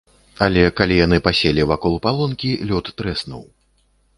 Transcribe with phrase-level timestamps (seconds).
[0.45, 3.43] Але калі яны паселі вакол палонкі, лёд трэснуў.